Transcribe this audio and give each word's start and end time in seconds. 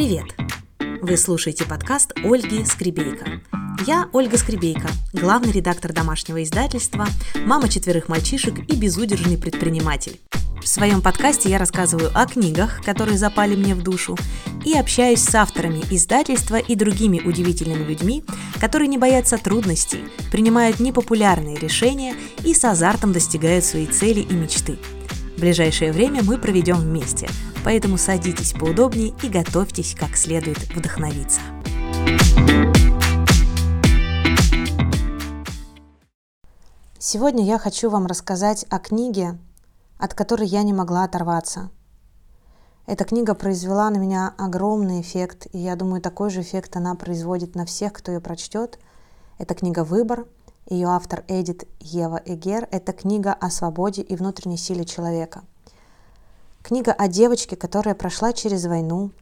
Привет! 0.00 0.34
Вы 1.02 1.18
слушаете 1.18 1.66
подкаст 1.66 2.14
Ольги 2.24 2.64
Скребейко. 2.64 3.42
Я 3.86 4.08
Ольга 4.14 4.38
Скребейко, 4.38 4.88
главный 5.12 5.52
редактор 5.52 5.92
домашнего 5.92 6.42
издательства, 6.42 7.06
мама 7.44 7.68
четверых 7.68 8.08
мальчишек 8.08 8.60
и 8.60 8.76
безудержный 8.76 9.36
предприниматель. 9.36 10.18
В 10.62 10.66
своем 10.66 11.02
подкасте 11.02 11.50
я 11.50 11.58
рассказываю 11.58 12.10
о 12.14 12.24
книгах, 12.24 12.82
которые 12.82 13.18
запали 13.18 13.54
мне 13.54 13.74
в 13.74 13.82
душу, 13.82 14.16
и 14.64 14.72
общаюсь 14.72 15.20
с 15.22 15.34
авторами 15.34 15.82
издательства 15.90 16.56
и 16.56 16.74
другими 16.76 17.20
удивительными 17.20 17.84
людьми, 17.84 18.24
которые 18.58 18.88
не 18.88 18.96
боятся 18.96 19.36
трудностей, 19.36 20.04
принимают 20.32 20.80
непопулярные 20.80 21.58
решения 21.58 22.14
и 22.42 22.54
с 22.54 22.64
азартом 22.64 23.12
достигают 23.12 23.66
своей 23.66 23.86
цели 23.86 24.20
и 24.20 24.32
мечты. 24.32 24.78
В 25.36 25.40
ближайшее 25.40 25.92
время 25.92 26.22
мы 26.22 26.38
проведем 26.38 26.76
вместе, 26.76 27.28
поэтому 27.64 27.98
садитесь 27.98 28.52
поудобнее 28.52 29.14
и 29.22 29.28
готовьтесь 29.28 29.94
как 29.94 30.16
следует 30.16 30.58
вдохновиться. 30.74 31.40
Сегодня 36.98 37.44
я 37.44 37.58
хочу 37.58 37.90
вам 37.90 38.06
рассказать 38.06 38.66
о 38.68 38.78
книге, 38.78 39.38
от 39.98 40.14
которой 40.14 40.46
я 40.46 40.62
не 40.62 40.72
могла 40.72 41.04
оторваться. 41.04 41.70
Эта 42.86 43.04
книга 43.04 43.34
произвела 43.34 43.88
на 43.90 43.98
меня 43.98 44.34
огромный 44.36 45.00
эффект, 45.00 45.46
и 45.52 45.58
я 45.58 45.76
думаю, 45.76 46.02
такой 46.02 46.30
же 46.30 46.42
эффект 46.42 46.76
она 46.76 46.94
производит 46.94 47.54
на 47.54 47.64
всех, 47.64 47.92
кто 47.92 48.12
ее 48.12 48.20
прочтет. 48.20 48.78
Это 49.38 49.54
книга 49.54 49.84
«Выбор», 49.84 50.26
ее 50.68 50.88
автор 50.88 51.24
Эдит 51.26 51.68
Ева 51.80 52.20
Эгер. 52.24 52.68
Это 52.70 52.92
книга 52.92 53.32
о 53.32 53.50
свободе 53.50 54.02
и 54.02 54.14
внутренней 54.14 54.56
силе 54.56 54.84
человека. 54.84 55.42
Книга 56.62 56.92
о 56.92 57.08
девочке, 57.08 57.56
которая 57.56 57.94
прошла 57.94 58.32
через 58.32 58.66
войну, 58.66 59.12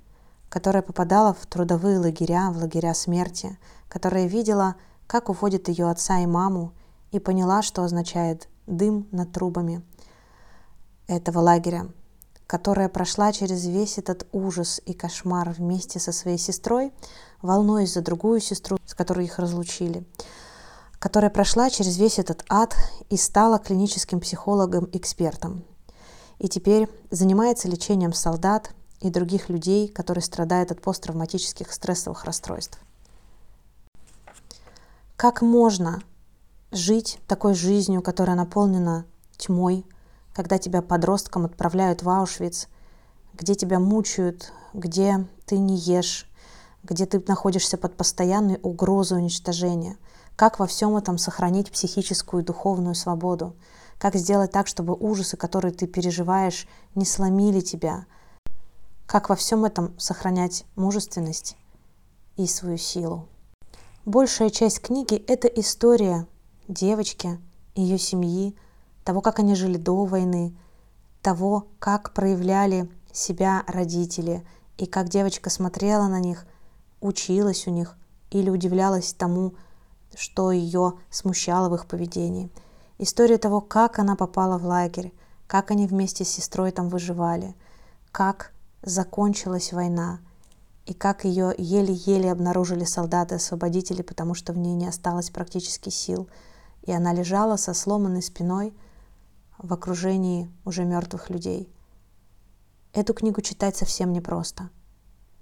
которая 0.49 0.83
попадала 0.83 1.35
в 1.35 1.47
трудовые 1.47 1.99
лагеря, 1.99 2.51
в 2.51 2.59
лагеря 2.59 2.95
смерти, 2.95 3.59
которая 3.89 4.27
видела, 4.27 4.77
как 5.07 5.29
уходит 5.29 5.69
ее 5.69 5.91
отца 5.91 6.19
и 6.21 6.27
маму, 6.27 6.73
и 7.11 7.19
поняла, 7.19 7.63
что 7.63 7.83
означает 7.85 8.49
дым 8.67 9.09
над 9.13 9.33
трубами– 9.33 9.83
этого 11.09 11.41
лагеря, 11.41 11.89
которая 12.47 12.89
прошла 12.89 13.33
через 13.33 13.67
весь 13.67 13.99
этот 13.99 14.29
ужас 14.31 14.81
и 14.85 14.93
кошмар 14.93 15.51
вместе 15.51 15.99
со 15.99 16.13
своей 16.13 16.39
сестрой, 16.39 16.93
волнуясь 17.43 17.95
за 17.95 18.03
другую 18.03 18.41
сестру, 18.41 18.79
с 18.85 18.95
которой 18.95 19.25
их 19.25 19.39
разлучили, 19.39 20.07
которая 20.99 21.31
прошла 21.31 21.71
через 21.71 21.99
весь 21.99 22.19
этот 22.19 22.45
ад 22.49 22.77
и 23.09 23.17
стала 23.17 23.59
клиническим 23.59 24.21
психологом-экспертом. 24.21 25.65
И 26.39 26.49
теперь 26.49 26.89
занимается 27.11 27.69
лечением 27.69 28.13
солдат 28.13 28.73
и 29.01 29.11
других 29.11 29.49
людей, 29.49 29.89
которые 29.89 30.23
страдают 30.23 30.71
от 30.71 30.81
посттравматических 30.81 31.73
стрессовых 31.73 32.25
расстройств. 32.25 32.79
Как 35.17 35.43
можно 35.43 36.01
жить 36.71 37.19
такой 37.27 37.55
жизнью, 37.55 38.03
которая 38.03 38.37
наполнена 38.37 39.05
тьмой, 39.37 39.85
когда 40.33 40.59
тебя 40.59 40.83
подростком 40.83 41.45
отправляют 41.45 42.03
в 42.03 42.09
Аушвиц, 42.09 42.69
где 43.35 43.55
тебя 43.55 43.81
мучают, 43.81 44.53
где 44.75 45.27
ты 45.47 45.59
не 45.59 45.77
ешь, 45.77 46.29
где 46.85 47.07
ты 47.07 47.23
находишься 47.27 47.77
под 47.77 47.97
постоянной 47.97 48.59
угрозой 48.63 49.19
уничтожения. 49.19 49.97
Как 50.37 50.59
во 50.61 50.67
всем 50.67 50.97
этом 50.97 51.19
сохранить 51.19 51.73
психическую 51.73 52.43
и 52.43 52.47
духовную 52.47 52.95
свободу? 52.95 53.57
Как 53.99 54.15
сделать 54.15 54.53
так, 54.53 54.69
чтобы 54.69 54.95
ужасы, 54.95 55.37
которые 55.37 55.73
ты 55.73 55.87
переживаешь, 55.87 56.69
не 56.95 57.05
сломили 57.05 57.61
тебя? 57.61 58.07
Как 59.07 59.29
во 59.29 59.35
всем 59.35 59.65
этом 59.65 59.99
сохранять 59.99 60.65
мужественность 60.77 61.57
и 62.37 62.47
свою 62.47 62.79
силу? 62.79 63.27
Большая 64.05 64.51
часть 64.51 64.81
книги– 64.81 65.15
это 65.27 65.49
история 65.49 66.27
девочки, 66.69 67.41
ее 67.75 67.99
семьи, 67.99 68.55
того, 69.05 69.21
как 69.21 69.41
они 69.41 69.55
жили 69.55 69.77
до 69.77 70.05
войны, 70.05 70.57
того, 71.21 71.67
как 71.79 72.15
проявляли 72.15 72.89
себя 73.13 73.65
родители, 73.67 74.47
и 74.77 74.87
как 74.87 75.09
девочка 75.09 75.51
смотрела 75.51 76.07
на 76.07 76.21
них, 76.21 76.47
училась 77.01 77.67
у 77.67 77.71
них 77.71 77.97
или 78.31 78.49
удивлялась 78.49 79.13
тому, 79.13 79.55
что 80.15 80.53
ее 80.53 80.95
смущало 81.11 81.69
в 81.69 81.75
их 81.75 81.87
поведении. 81.87 82.49
История 82.99 83.39
того, 83.39 83.61
как 83.61 83.99
она 83.99 84.17
попала 84.17 84.59
в 84.59 84.67
лагерь, 84.67 85.13
как 85.47 85.71
они 85.71 85.87
вместе 85.87 86.25
с 86.25 86.29
сестрой 86.29 86.73
там 86.73 86.89
выживали, 86.89 87.55
как 88.13 88.53
закончилась 88.83 89.73
война, 89.73 90.21
и 90.85 90.95
как 90.95 91.25
ее 91.25 91.55
еле-еле 91.57 92.33
обнаружили 92.33 92.85
солдаты-освободители, 92.85 94.03
потому 94.03 94.35
что 94.35 94.53
в 94.53 94.59
ней 94.59 94.75
не 94.75 94.87
осталось 94.87 95.31
практически 95.31 95.91
сил, 95.91 96.29
и 96.83 96.93
она 96.93 97.13
лежала 97.13 97.57
со 97.57 97.75
сломанной 97.75 98.23
спиной– 98.23 98.75
в 99.59 99.73
окружении 99.73 100.51
уже 100.65 100.85
мертвых 100.85 101.31
людей. 101.31 101.73
Эту 102.93 103.13
книгу 103.13 103.41
читать 103.41 103.77
совсем 103.77 104.13
непросто, 104.13 104.71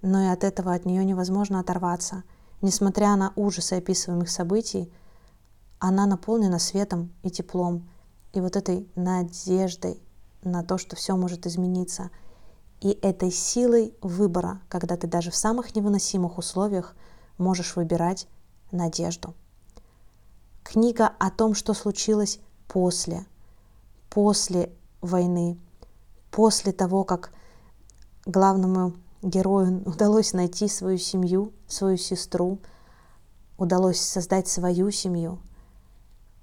но 0.03 0.23
и 0.25 0.29
от 0.29 0.43
этого 0.43 0.73
от 0.73 0.85
нее 0.85 1.05
невозможно 1.05 1.61
оторваться. 1.61 2.25
Несмотря 2.63 3.15
на 3.17 3.33
ужасы 3.37 3.75
описываемых 3.75 4.31
событий, 4.31 4.91
она 5.79 6.07
наполнена 6.07 6.59
светом 6.59 7.13
и 7.23 7.31
теплом, 7.31 7.89
и 8.33 8.41
вот 8.41 8.57
этой 8.57 8.89
надеждой 8.95 10.03
на 10.43 10.63
то, 10.63 10.79
что 10.79 10.97
все 10.97 11.17
может 11.17 11.47
измениться, 11.47 12.11
и 12.81 12.91
этой 12.91 13.31
силой 13.31 13.95
выбора, 14.03 14.61
когда 14.69 14.97
ты 14.97 15.07
даже 15.07 15.31
в 15.31 15.37
самых 15.37 15.75
невыносимых 15.75 16.39
условиях 16.39 16.95
можешь 17.39 17.77
выбирать 17.77 18.29
надежду. 18.71 19.35
Книга 20.63 21.11
о 21.19 21.31
том, 21.31 21.55
что 21.55 21.75
случилось 21.75 22.41
после– 22.69 23.27
после 24.17 24.73
войны, 25.03 25.59
после 26.31 26.73
того, 26.73 27.05
как 27.05 27.33
главному 28.25 28.95
герою 29.21 29.83
удалось 29.85 30.33
найти 30.33 30.69
свою 30.69 30.97
семью, 30.97 31.53
свою 31.69 31.99
сестру, 31.99 32.59
удалось 33.59 34.01
создать 34.01 34.49
свою 34.49 34.91
семью, 34.91 35.39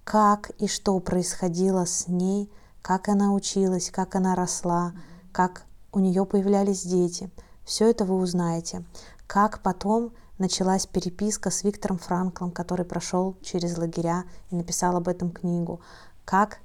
как 0.04 0.50
и 0.60 0.68
что 0.68 1.00
происходило 1.00 1.86
с 1.86 2.08
ней, 2.08 2.52
как 2.82 3.08
она 3.08 3.34
училась, 3.34 3.90
как 3.90 4.16
она 4.16 4.36
росла, 4.36 4.94
как 5.32 5.66
у 5.92 6.00
нее 6.00 6.26
появлялись 6.26 6.84
дети. 6.84 7.30
Все 7.64 7.90
это 7.90 8.04
вы 8.06 8.16
узнаете. 8.16 8.84
Как 9.28 9.62
потом 9.62 10.12
началась 10.38 10.86
переписка 10.86 11.50
с 11.50 11.64
Виктором 11.64 11.98
Франклом, 11.98 12.52
который 12.52 12.86
прошел 12.86 13.38
через 13.42 13.78
лагеря 13.78 14.26
и 14.50 14.56
написал 14.56 14.98
об 14.98 15.08
этом 15.08 15.32
книгу. 15.32 15.80
Как 16.26 16.60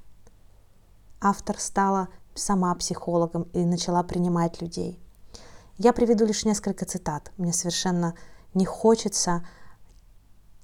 автор 1.20 1.58
стала 1.58 2.08
сама 2.34 2.74
психологом 2.74 3.44
и 3.52 3.64
начала 3.64 4.02
принимать 4.02 4.60
людей. 4.60 4.98
Я 5.76 5.92
приведу 5.92 6.24
лишь 6.24 6.44
несколько 6.44 6.84
цитат. 6.84 7.30
Мне 7.36 7.52
совершенно 7.52 8.14
не 8.54 8.64
хочется 8.64 9.46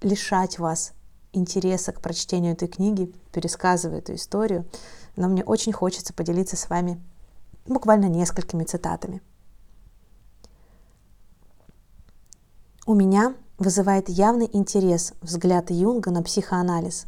лишать 0.01 0.59
вас 0.59 0.93
интереса 1.37 1.93
к 1.93 2.00
прочтению 2.00 2.53
этой 2.53 2.69
книги, 2.69 3.12
пересказывая 3.33 3.99
эту 3.99 4.15
историю, 4.15 4.67
но 5.17 5.28
мне 5.28 5.45
очень 5.45 5.72
хочется 5.72 6.12
поделиться 6.12 6.56
с 6.56 6.69
вами 6.69 7.00
буквально 7.67 8.06
несколькими 8.06 8.65
цитатами. 8.65 9.22
У 12.87 12.94
меня 12.94 13.34
вызывает 13.59 14.09
явный 14.09 14.49
интерес 14.53 15.15
взгляд 15.23 15.71
Юнга 15.71 16.11
на 16.11 16.23
психоанализ. 16.23 17.06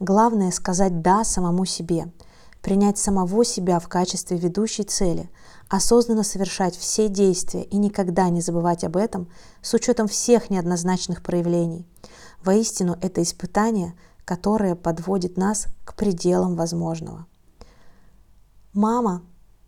Главное 0.00 0.50
сказать 0.50 1.00
«да» 1.02 1.24
самому 1.24 1.64
себе– 1.64 2.12
принять 2.68 2.98
самого 2.98 3.46
себя 3.46 3.78
в 3.78 3.88
качестве 3.88 4.36
ведущей 4.36 4.82
цели, 4.82 5.30
осознанно 5.70 6.22
совершать 6.22 6.76
все 6.76 7.08
действия 7.08 7.62
и 7.62 7.78
никогда 7.78 8.28
не 8.28 8.42
забывать 8.42 8.84
об 8.84 8.98
этом 8.98 9.26
с 9.62 9.72
учетом 9.72 10.06
всех 10.06 10.50
неоднозначных 10.50 11.22
проявлений. 11.22 11.86
Воистину, 12.44 12.98
это 13.00 13.22
испытание, 13.22 13.94
которое 14.26 14.74
подводит 14.74 15.38
нас 15.38 15.68
к 15.86 15.94
пределам 15.94 16.56
возможного. 16.56 17.24
Мама 18.74 19.22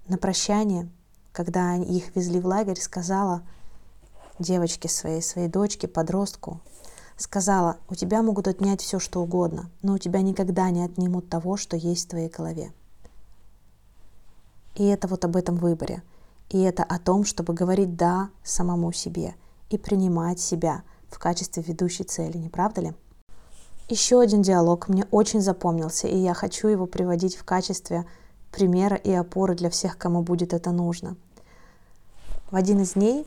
на 0.06 0.18
прощание, 0.18 0.90
когда 1.32 1.76
их 1.76 2.14
везли 2.14 2.38
в 2.38 2.44
лагерь, 2.44 2.78
сказала 2.78 3.40
девочке 4.38 4.90
своей, 4.90 5.22
своей 5.22 5.48
дочке, 5.48 5.88
подростку, 5.88 6.60
сказала, 7.16 7.78
у 7.88 7.94
тебя 7.94 8.20
могут 8.20 8.46
отнять 8.46 8.82
все, 8.82 8.98
что 8.98 9.22
угодно, 9.22 9.70
но 9.80 9.94
у 9.94 9.98
тебя 9.98 10.20
никогда 10.20 10.68
не 10.68 10.84
отнимут 10.84 11.30
того, 11.30 11.56
что 11.56 11.78
есть 11.78 12.04
в 12.04 12.10
твоей 12.10 12.28
голове. 12.28 12.74
И 14.80 14.86
это 14.86 15.08
вот 15.08 15.26
об 15.26 15.36
этом 15.36 15.56
выборе. 15.56 16.02
И 16.48 16.58
это 16.62 16.82
о 16.82 16.98
том, 16.98 17.26
чтобы 17.26 17.52
говорить 17.52 17.96
«да» 17.96 18.30
самому 18.42 18.92
себе 18.92 19.34
и 19.68 19.76
принимать 19.76 20.40
себя 20.40 20.84
в 21.10 21.18
качестве 21.18 21.62
ведущей 21.62 22.04
цели, 22.04 22.38
не 22.38 22.48
правда 22.48 22.80
ли? 22.80 22.94
Еще 23.90 24.18
один 24.18 24.40
диалог 24.40 24.88
мне 24.88 25.04
очень 25.10 25.42
запомнился, 25.42 26.08
и 26.08 26.16
я 26.16 26.32
хочу 26.32 26.68
его 26.68 26.86
приводить 26.86 27.36
в 27.36 27.44
качестве 27.44 28.06
примера 28.50 28.96
и 28.96 29.12
опоры 29.12 29.54
для 29.54 29.68
всех, 29.68 29.98
кому 29.98 30.22
будет 30.22 30.54
это 30.54 30.70
нужно. 30.70 31.14
В 32.50 32.56
один 32.56 32.80
из 32.80 32.94
дней 32.94 33.26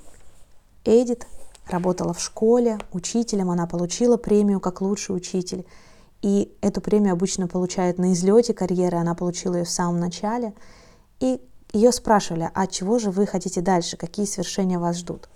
Эдит 0.85 1.27
работала 1.69 2.15
в 2.15 2.19
школе 2.19 2.79
учителем, 2.93 3.51
она 3.51 3.67
получила 3.67 4.17
премию 4.17 4.59
как 4.59 4.81
лучший 4.81 5.15
учитель. 5.15 5.67
И 6.23 6.51
эту 6.61 6.81
премию 6.81 7.13
обычно 7.13 7.47
получают 7.47 7.99
на 7.99 8.13
излете 8.13 8.55
карьеры, 8.55 8.97
она 8.97 9.13
получила 9.13 9.57
ее 9.57 9.65
в 9.65 9.69
самом 9.69 9.99
начале. 9.99 10.55
И 11.23 11.39
ее 11.71 11.93
спрашивали, 11.93 12.51
а 12.53 12.67
чего 12.67 12.99
же 12.99 13.09
вы 13.09 13.25
хотите 13.25 13.61
дальше, 13.61 13.95
какие 13.95 14.25
свершения 14.25 14.77
вас 14.77 14.97
ждут? 14.97 15.29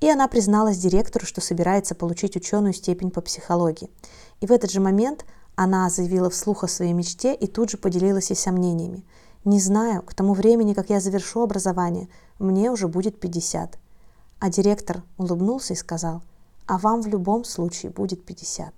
И 0.00 0.10
она 0.10 0.28
призналась 0.28 0.76
директору, 0.76 1.24
что 1.24 1.40
собирается 1.40 1.94
получить 1.94 2.36
ученую 2.36 2.74
степень 2.74 3.10
по 3.10 3.22
психологии. 3.22 3.88
И 4.42 4.46
в 4.46 4.52
этот 4.52 4.70
же 4.70 4.82
момент 4.82 5.24
она 5.54 5.88
заявила 5.88 6.28
вслух 6.28 6.64
о 6.64 6.68
своей 6.68 6.92
мечте 6.92 7.34
и 7.34 7.46
тут 7.46 7.70
же 7.70 7.78
поделилась 7.78 8.30
и 8.30 8.34
сомнениями. 8.34 9.06
«Не 9.46 9.58
знаю, 9.58 10.02
к 10.02 10.12
тому 10.12 10.34
времени, 10.34 10.74
как 10.74 10.90
я 10.90 11.00
завершу 11.00 11.40
образование, 11.40 12.10
мне 12.38 12.70
уже 12.70 12.86
будет 12.86 13.24
50». 13.24 13.78
А 14.38 14.50
директор 14.50 15.02
улыбнулся 15.16 15.72
и 15.72 15.76
сказал, 15.76 16.20
«А 16.66 16.76
вам 16.76 17.00
в 17.00 17.06
любом 17.06 17.44
случае 17.44 17.90
будет 17.90 18.28
50». 18.28 18.68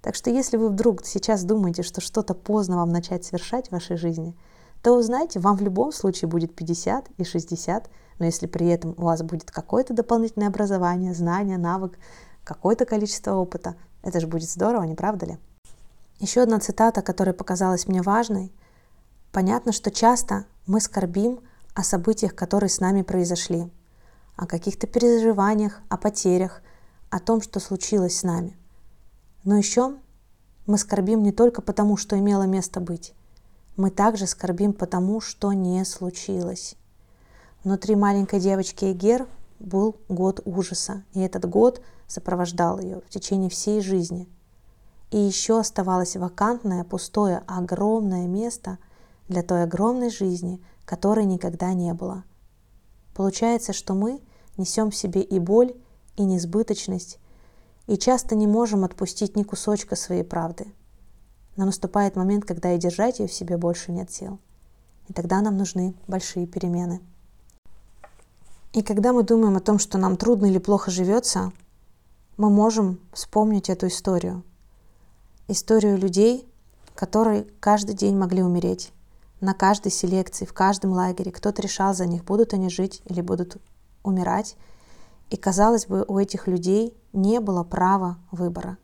Так 0.00 0.14
что 0.14 0.30
если 0.30 0.56
вы 0.58 0.68
вдруг 0.68 1.04
сейчас 1.04 1.42
думаете, 1.42 1.82
что 1.82 2.00
что-то 2.00 2.34
поздно 2.34 2.76
вам 2.76 2.90
начать 2.90 3.24
совершать 3.24 3.66
в 3.66 3.72
вашей 3.72 3.96
жизни– 3.96 4.36
то, 4.82 5.00
знаете, 5.00 5.38
вам 5.38 5.56
в 5.56 5.62
любом 5.62 5.92
случае 5.92 6.28
будет 6.28 6.54
50 6.54 7.10
и 7.16 7.24
60, 7.24 7.88
но 8.18 8.26
если 8.26 8.46
при 8.46 8.66
этом 8.66 8.94
у 8.96 9.02
вас 9.02 9.22
будет 9.22 9.50
какое-то 9.50 9.94
дополнительное 9.94 10.48
образование, 10.48 11.14
знание, 11.14 11.56
навык, 11.56 11.98
какое-то 12.44 12.84
количество 12.84 13.34
опыта, 13.34 13.76
это 14.02 14.20
же 14.20 14.26
будет 14.26 14.50
здорово, 14.50 14.82
не 14.82 14.94
правда 14.94 15.26
ли? 15.26 15.38
Еще 16.18 16.40
одна 16.42 16.58
цитата, 16.58 17.02
которая 17.02 17.34
показалась 17.34 17.86
мне 17.86 18.02
важной. 18.02 18.52
Понятно, 19.30 19.72
что 19.72 19.90
часто 19.90 20.46
мы 20.66 20.80
скорбим 20.80 21.40
о 21.74 21.84
событиях, 21.84 22.34
которые 22.34 22.68
с 22.68 22.80
нами 22.80 23.02
произошли, 23.02 23.70
о 24.36 24.46
каких-то 24.46 24.86
переживаниях, 24.86 25.80
о 25.88 25.96
потерях, 25.96 26.60
о 27.10 27.18
том, 27.18 27.40
что 27.40 27.60
случилось 27.60 28.18
с 28.18 28.22
нами. 28.24 28.56
Но 29.44 29.56
еще 29.56 29.96
мы 30.66 30.78
скорбим 30.78 31.22
не 31.22 31.32
только 31.32 31.62
потому, 31.62 31.96
что 31.96 32.18
имело 32.18 32.44
место 32.44 32.80
быть, 32.80 33.14
мы 33.76 33.90
также 33.90 34.26
скорбим 34.26 34.72
по 34.72 34.86
тому, 34.86 35.20
что 35.20 35.52
не 35.52 35.84
случилось. 35.84 36.76
Внутри 37.64 37.96
маленькой 37.96 38.40
девочки 38.40 38.92
Эгер 38.92 39.26
был 39.58 39.96
год 40.08 40.40
ужаса, 40.44 41.04
и 41.14 41.20
этот 41.20 41.48
год 41.48 41.80
сопровождал 42.06 42.78
ее 42.80 43.00
в 43.00 43.08
течение 43.08 43.48
всей 43.48 43.80
жизни. 43.80 44.28
И 45.10 45.18
еще 45.18 45.58
оставалось 45.58 46.16
вакантное, 46.16 46.84
пустое, 46.84 47.42
огромное 47.46 48.26
место 48.26 48.78
для 49.28 49.42
той 49.42 49.62
огромной 49.62 50.10
жизни, 50.10 50.62
которой 50.84 51.24
никогда 51.24 51.72
не 51.72 51.94
было. 51.94 52.24
Получается, 53.14 53.72
что 53.72 53.94
мы 53.94 54.20
несем 54.56 54.90
в 54.90 54.96
себе 54.96 55.22
и 55.22 55.38
боль, 55.38 55.74
и 56.16 56.24
несбыточность, 56.24 57.18
и 57.86 57.96
часто 57.96 58.34
не 58.34 58.46
можем 58.46 58.84
отпустить 58.84 59.36
ни 59.36 59.42
кусочка 59.42 59.96
своей 59.96 60.24
правды– 60.24 60.66
но 61.56 61.66
наступает 61.66 62.16
момент, 62.16 62.44
когда 62.44 62.72
и 62.72 62.78
держать 62.78 63.18
ее 63.18 63.26
в 63.26 63.32
себе 63.32 63.56
больше 63.56 63.92
нет 63.92 64.10
сил. 64.10 64.38
И 65.08 65.12
тогда 65.12 65.40
нам 65.40 65.56
нужны 65.56 65.94
большие 66.06 66.46
перемены. 66.46 67.00
И 68.72 68.82
когда 68.82 69.12
мы 69.12 69.22
думаем 69.22 69.56
о 69.56 69.60
том, 69.60 69.78
что 69.78 69.98
нам 69.98 70.16
трудно 70.16 70.46
или 70.46 70.58
плохо 70.58 70.90
живется, 70.90 71.52
мы 72.38 72.48
можем 72.48 72.98
вспомнить 73.12 73.68
эту 73.68 73.88
историю. 73.88 74.42
Историю 75.48 75.98
людей, 75.98 76.48
которые 76.94 77.46
каждый 77.60 77.94
день 77.94 78.16
могли 78.16 78.42
умереть. 78.42 78.92
На 79.40 79.54
каждой 79.54 79.92
селекции, 79.92 80.46
в 80.46 80.54
каждом 80.54 80.92
лагере 80.92 81.32
кто-то 81.32 81.60
решал 81.60 81.94
за 81.94 82.06
них, 82.06 82.24
будут 82.24 82.54
они 82.54 82.70
жить 82.70 83.02
или 83.04 83.20
будут 83.20 83.58
умирать. 84.02 84.56
И 85.28 85.36
казалось 85.36 85.86
бы, 85.86 86.04
у 86.08 86.18
этих 86.18 86.46
людей 86.46 86.96
не 87.12 87.40
было 87.40 87.64
права 87.64 88.18
выбора. 88.30 88.78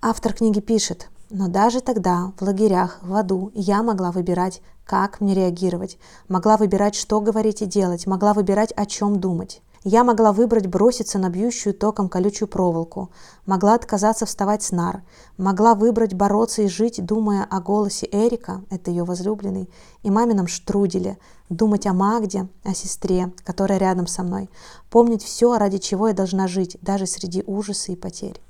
Автор 0.00 0.32
книги 0.32 0.60
пишет, 0.60 1.08
но 1.28 1.48
даже 1.48 1.80
тогда, 1.80 2.32
в 2.38 2.42
лагерях, 2.42 3.00
в 3.02 3.12
аду, 3.16 3.50
я 3.52 3.82
могла 3.82 4.12
выбирать, 4.12 4.62
как 4.84 5.20
мне 5.20 5.34
реагировать, 5.34 5.98
могла 6.28 6.56
выбирать, 6.56 6.94
что 6.94 7.20
говорить 7.20 7.62
и 7.62 7.66
делать, 7.66 8.06
могла 8.06 8.32
выбирать, 8.32 8.72
о 8.76 8.86
чем 8.86 9.18
думать. 9.18 9.60
Я 9.82 10.04
могла 10.04 10.32
выбрать 10.32 10.68
броситься 10.68 11.18
на 11.18 11.30
бьющую 11.30 11.74
током 11.74 12.08
колючую 12.08 12.46
проволоку, 12.46 13.10
могла 13.44 13.74
отказаться 13.74 14.24
вставать 14.24 14.62
с 14.62 14.70
нар, 14.70 15.02
могла 15.36 15.74
выбрать 15.74 16.14
бороться 16.14 16.62
и 16.62 16.68
жить, 16.68 17.04
думая 17.04 17.44
о 17.50 17.60
голосе 17.60 18.08
Эрика, 18.12 18.62
это 18.70 18.92
ее 18.92 19.02
возлюбленный, 19.02 19.68
и 20.04 20.12
мамином 20.12 20.46
штруделе, 20.46 21.18
думать 21.48 21.88
о 21.88 21.92
Магде, 21.92 22.46
о 22.62 22.72
сестре, 22.72 23.32
которая 23.42 23.78
рядом 23.78 24.06
со 24.06 24.22
мной, 24.22 24.48
помнить 24.90 25.24
все, 25.24 25.58
ради 25.58 25.78
чего 25.78 26.06
я 26.06 26.14
должна 26.14 26.46
жить, 26.46 26.76
даже 26.82 27.06
среди 27.06 27.42
ужаса 27.44 27.90
и 27.90 27.96
потерь. 27.96 28.40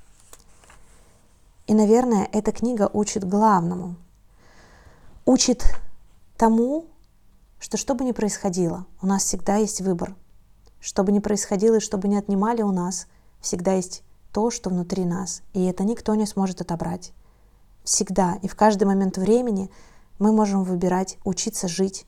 И, 1.69 1.73
наверное, 1.75 2.27
эта 2.31 2.51
книга 2.51 2.89
учит 2.91 3.23
главному. 3.23 3.95
Учит 5.23 5.63
тому, 6.35 6.87
что 7.59 7.77
что 7.77 7.93
бы 7.93 8.03
ни 8.03 8.11
происходило, 8.11 8.87
у 9.03 9.05
нас 9.05 9.23
всегда 9.23 9.57
есть 9.57 9.79
выбор. 9.81 10.15
Что 10.79 11.03
бы 11.03 11.11
ни 11.11 11.19
происходило 11.19 11.75
и 11.75 11.79
что 11.79 11.99
бы 11.99 12.07
ни 12.07 12.15
отнимали 12.15 12.63
у 12.63 12.71
нас, 12.71 13.05
всегда 13.39 13.73
есть 13.73 14.01
то, 14.33 14.49
что 14.49 14.71
внутри 14.71 15.05
нас. 15.05 15.43
И 15.53 15.63
это 15.63 15.83
никто 15.83 16.15
не 16.15 16.25
сможет 16.25 16.59
отобрать. 16.59 17.13
Всегда 17.83 18.39
и 18.41 18.47
в 18.47 18.55
каждый 18.55 18.85
момент 18.85 19.19
времени 19.19 19.69
мы 20.17 20.31
можем 20.31 20.63
выбирать 20.63 21.19
учиться 21.23 21.67
жить, 21.67 22.07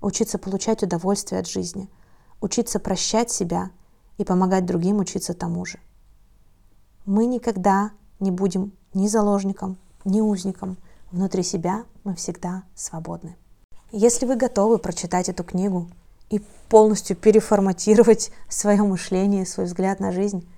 учиться 0.00 0.38
получать 0.38 0.82
удовольствие 0.82 1.38
от 1.38 1.46
жизни, 1.46 1.90
учиться 2.40 2.80
прощать 2.80 3.30
себя 3.30 3.72
и 4.16 4.24
помогать 4.24 4.64
другим 4.64 5.00
учиться 5.00 5.34
тому 5.34 5.66
же. 5.66 5.80
Мы 7.04 7.26
никогда 7.26 7.90
не 8.18 8.30
будем 8.30 8.72
ни 8.94 9.08
заложником, 9.08 9.78
ни 10.04 10.20
узником. 10.20 10.76
Внутри 11.10 11.42
себя 11.42 11.84
мы 12.04 12.14
всегда 12.14 12.64
свободны. 12.74 13.36
Если 13.90 14.24
вы 14.24 14.36
готовы 14.36 14.78
прочитать 14.78 15.28
эту 15.28 15.44
книгу 15.44 15.90
и 16.30 16.40
полностью 16.68 17.16
переформатировать 17.16 18.30
свое 18.48 18.82
мышление, 18.82 19.44
свой 19.44 19.66
взгляд 19.66 20.00
на 20.00 20.12
жизнь, 20.12 20.48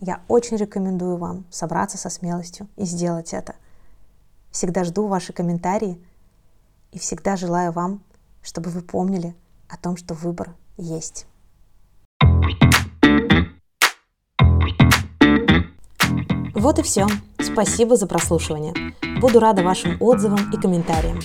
я 0.00 0.20
очень 0.28 0.56
рекомендую 0.56 1.16
вам 1.16 1.44
собраться 1.50 1.98
со 1.98 2.10
смелостью 2.10 2.68
и 2.76 2.84
сделать 2.84 3.32
это. 3.32 3.56
Всегда 4.50 4.84
жду 4.84 5.08
ваши 5.08 5.32
комментарии 5.32 6.00
и 6.92 6.98
всегда 6.98 7.36
желаю 7.36 7.72
вам, 7.72 8.02
чтобы 8.42 8.70
вы 8.70 8.82
помнили 8.82 9.34
о 9.68 9.76
том, 9.76 9.96
что 9.96 10.14
выбор 10.14 10.54
есть. 10.76 11.26
Вот 16.54 16.78
и 16.78 16.82
все. 16.82 17.06
Спасибо 17.40 17.96
за 17.96 18.06
прослушивание. 18.06 18.72
Буду 19.20 19.40
рада 19.40 19.62
вашим 19.62 19.96
отзывам 20.00 20.50
и 20.52 20.56
комментариям. 20.56 21.18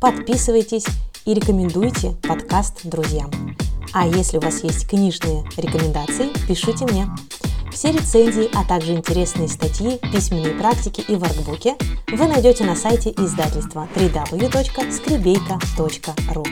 Подписывайтесь 0.00 0.84
и 1.24 1.32
рекомендуйте 1.32 2.10
подкаст 2.28 2.80
друзьям. 2.84 3.30
А 3.92 4.06
если 4.06 4.38
у 4.38 4.40
вас 4.40 4.62
есть 4.62 4.88
книжные 4.88 5.44
рекомендации, 5.56 6.28
пишите 6.46 6.84
мне. 6.84 7.08
Все 7.72 7.92
рецензии, 7.92 8.50
а 8.54 8.64
также 8.64 8.92
интересные 8.92 9.48
статьи, 9.48 9.98
письменные 10.12 10.54
практики 10.54 11.00
и 11.00 11.16
воркбуки 11.16 11.74
вы 12.12 12.26
найдете 12.26 12.64
на 12.64 12.76
сайте 12.76 13.10
издательства 13.10 13.88
www.skribейка.ru. 13.96 16.44